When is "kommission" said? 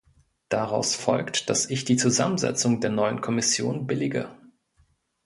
3.21-3.85